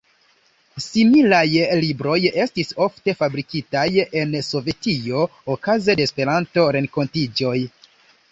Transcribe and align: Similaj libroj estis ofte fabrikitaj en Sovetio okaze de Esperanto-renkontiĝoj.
Similaj 0.83 1.49
libroj 1.81 2.15
estis 2.43 2.71
ofte 2.85 3.15
fabrikitaj 3.19 3.85
en 4.21 4.33
Sovetio 4.47 5.21
okaze 5.57 5.97
de 6.01 6.07
Esperanto-renkontiĝoj. 6.09 7.57